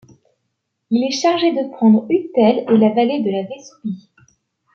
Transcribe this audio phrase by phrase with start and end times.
[0.89, 4.09] Il est chargé de prendre Utelle et la vallée de la Vésubie.